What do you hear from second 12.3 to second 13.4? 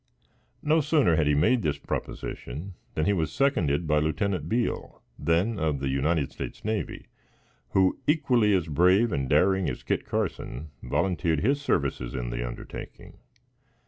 the undertaking.